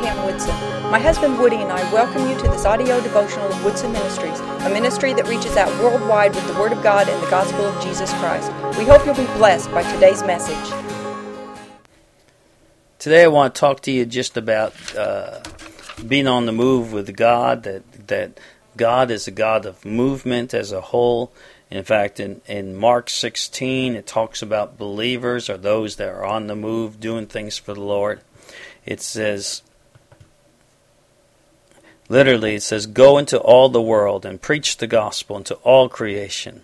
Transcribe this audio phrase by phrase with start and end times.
[0.00, 0.54] Pam Woodson.
[0.90, 4.70] My husband Woody and I welcome you to this audio devotional of Woodson Ministries, a
[4.70, 8.12] ministry that reaches out worldwide with the Word of God and the gospel of Jesus
[8.14, 8.52] Christ.
[8.78, 10.72] We hope you'll be blessed by today's message.
[12.98, 15.40] Today, I want to talk to you just about uh,
[16.06, 17.64] being on the move with God.
[17.64, 18.38] That that
[18.76, 21.32] God is a God of movement as a whole.
[21.70, 26.46] In fact, in, in Mark 16, it talks about believers or those that are on
[26.46, 28.22] the move doing things for the Lord.
[28.86, 29.62] It says,
[32.08, 36.62] literally, it says, Go into all the world and preach the gospel into all creation.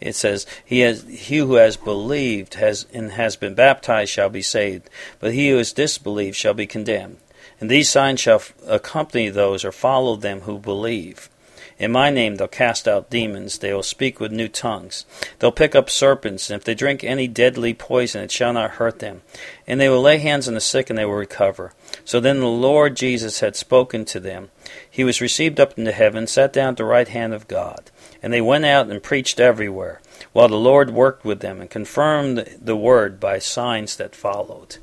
[0.00, 4.42] It says, He has he who has believed has and has been baptized shall be
[4.42, 7.18] saved, but he who has disbelieved shall be condemned.
[7.60, 11.30] And these signs shall accompany those or follow them who believe.
[11.78, 15.04] In my name they'll cast out demons, they will speak with new tongues.
[15.38, 19.00] They'll pick up serpents, and if they drink any deadly poison, it shall not hurt
[19.00, 19.22] them.
[19.66, 21.72] And they will lay hands on the sick, and they will recover.
[22.04, 24.50] So then the Lord Jesus had spoken to them.
[24.90, 27.90] He was received up into heaven, sat down at the right hand of God.
[28.24, 30.00] And they went out and preached everywhere,
[30.32, 34.78] while the Lord worked with them and confirmed the word by signs that followed.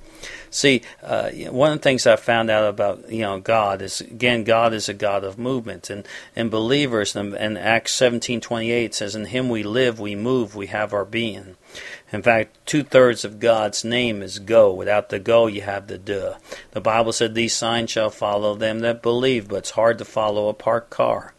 [0.52, 4.44] See, uh, one of the things I found out about you know God is again
[4.44, 8.94] God is a God of movement, and and believers and, and Acts seventeen twenty eight
[8.94, 11.56] says, "In Him we live, we move, we have our being."
[12.14, 14.72] In fact, two thirds of God's name is go.
[14.72, 16.34] Without the go, you have the do.
[16.74, 20.48] The Bible said, "These signs shall follow them that believe," but it's hard to follow
[20.48, 21.34] a parked car.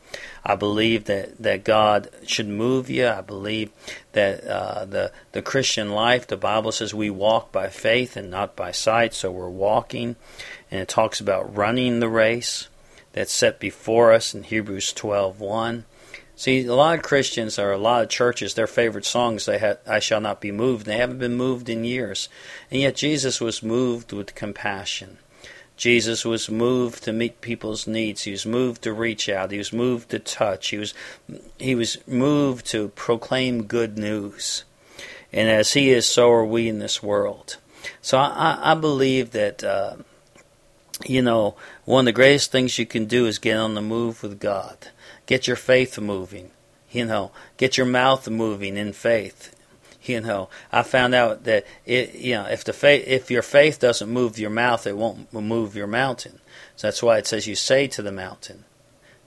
[0.44, 3.06] I believe that, that God should move you.
[3.06, 3.70] I believe
[4.12, 8.56] that uh, the the Christian life, the Bible says we walk by faith and not
[8.56, 9.14] by sight.
[9.14, 10.16] So we're walking,
[10.70, 12.68] and it talks about running the race
[13.12, 15.84] that's set before us in Hebrews 12:1.
[16.34, 19.78] See, a lot of Christians or a lot of churches, their favorite songs, they had,
[19.86, 22.28] "I shall not be moved." They haven't been moved in years,
[22.68, 25.18] and yet Jesus was moved with compassion.
[25.82, 28.22] Jesus was moved to meet people's needs.
[28.22, 29.50] He was moved to reach out.
[29.50, 30.68] He was moved to touch.
[30.68, 30.94] He was
[31.58, 34.62] he was moved to proclaim good news.
[35.32, 37.56] And as he is, so are we in this world.
[38.00, 39.96] So I, I believe that uh,
[41.04, 44.22] you know one of the greatest things you can do is get on the move
[44.22, 44.86] with God.
[45.26, 46.52] Get your faith moving.
[46.92, 49.52] You know, get your mouth moving in faith
[50.04, 53.78] you know, I found out that it, you know, if the faith, if your faith
[53.78, 56.40] doesn't move your mouth, it won't move your mountain.
[56.76, 58.64] So that's why it says you say to the mountain,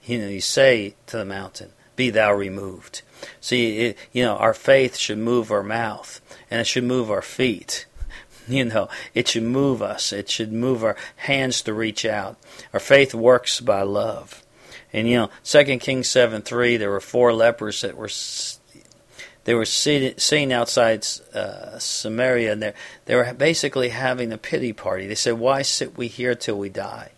[0.04, 3.02] you know, you say to the mountain, "Be thou removed."
[3.40, 6.20] See, it, you know, our faith should move our mouth,
[6.50, 7.86] and it should move our feet.
[8.48, 10.12] You know, it should move us.
[10.12, 12.36] It should move our hands to reach out.
[12.72, 14.44] Our faith works by love.
[14.92, 18.08] And you know, Second Kings seven three, there were four lepers that were
[19.46, 22.74] they were seen outside uh, Samaria, and
[23.04, 25.06] they were basically having a pity party.
[25.06, 27.12] They said, "Why sit we here till we die?"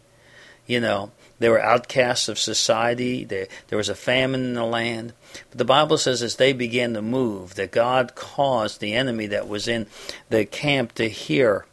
[0.67, 3.25] You know, they were outcasts of society.
[3.25, 5.15] They, there was a famine in the land.
[5.49, 9.49] But the Bible says, as they began to move, that God caused the enemy that
[9.49, 9.87] was in
[10.29, 11.65] the camp to hear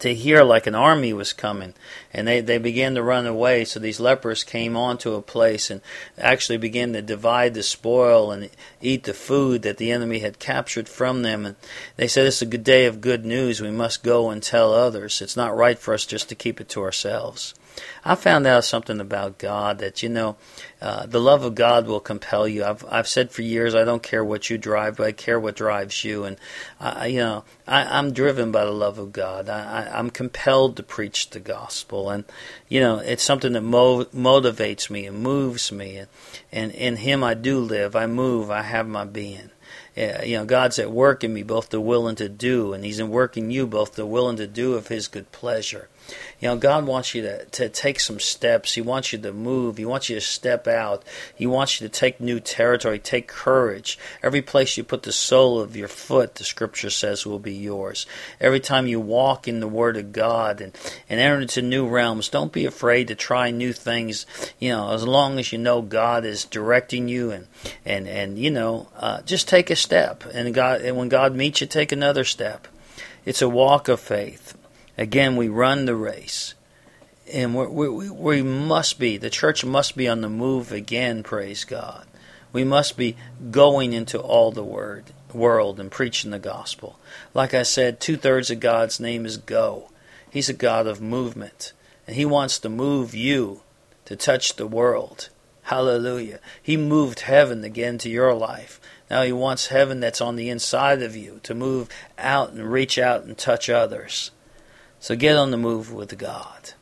[0.00, 1.74] to hear like an army was coming.
[2.12, 3.64] And they, they began to run away.
[3.64, 5.80] So these lepers came onto a place and
[6.18, 8.50] actually began to divide the spoil and
[8.80, 11.46] eat the food that the enemy had captured from them.
[11.46, 11.56] And
[11.96, 13.60] they said it's a good day of good news.
[13.60, 15.22] We must go and tell others.
[15.22, 17.54] It's not right for us just to keep it to ourselves
[18.04, 20.36] I found out something about God that you know,
[20.80, 22.64] uh, the love of God will compel you.
[22.64, 25.56] I've I've said for years I don't care what you drive, but I care what
[25.56, 26.36] drives you, and
[26.78, 29.48] I you know I, I'm driven by the love of God.
[29.48, 32.24] I, I, I'm compelled to preach the gospel, and
[32.68, 36.08] you know it's something that mo- motivates me and moves me, and,
[36.52, 37.94] and in Him I do live.
[37.94, 38.50] I move.
[38.50, 39.50] I have my being.
[39.96, 42.84] Uh, you know, God's at work in me, both the will and to do, and
[42.84, 45.88] He's in work in you, both the will and to do of His good pleasure.
[46.40, 48.74] You know, God wants you to, to take some steps.
[48.74, 49.76] He wants you to move.
[49.76, 51.04] He wants you to step out.
[51.34, 53.98] He wants you to take new territory, take courage.
[54.22, 58.06] Every place you put the sole of your foot, the scripture says, will be yours.
[58.40, 60.76] Every time you walk in the Word of God and,
[61.08, 64.26] and enter into new realms, don't be afraid to try new things.
[64.58, 67.46] You know, as long as you know God is directing you and,
[67.84, 70.24] and, and you know, uh, just take a step.
[70.32, 72.68] And God, and when God meets you, take another step.
[73.24, 74.56] It's a walk of faith.
[74.96, 76.54] Again, we run the race.
[77.32, 81.64] And we we, we must be, the church must be on the move again, praise
[81.64, 82.06] God.
[82.52, 83.16] We must be
[83.50, 87.00] going into all the word, world and preaching the gospel.
[87.34, 89.90] Like I said, two thirds of God's name is go.
[90.30, 91.72] He's a God of movement.
[92.06, 93.62] And He wants to move you
[94.04, 95.30] to touch the world.
[95.70, 96.40] Hallelujah.
[96.60, 98.80] He moved heaven again to your life.
[99.08, 101.88] Now He wants heaven that's on the inside of you to move
[102.18, 104.32] out and reach out and touch others.
[104.98, 106.72] So get on the move with God.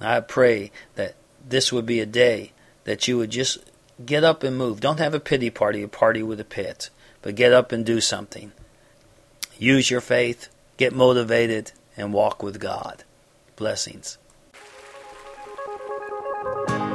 [0.00, 2.52] I pray that this would be a day
[2.84, 3.58] that you would just
[4.06, 4.78] get up and move.
[4.78, 6.90] Don't have a pity party, a party with a pit,
[7.20, 8.52] but get up and do something.
[9.58, 13.02] Use your faith, get motivated, and walk with God.
[13.56, 14.18] Blessings.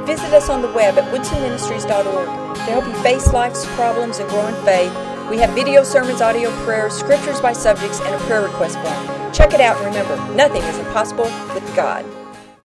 [0.06, 4.46] Visit us on the web at woodsonministries.org to help you face life's problems and grow
[4.46, 4.92] in faith.
[5.30, 9.32] We have video sermons, audio prayers, scriptures by subjects, and a prayer request form.
[9.32, 11.24] Check it out and remember, nothing is impossible
[11.54, 12.04] with God.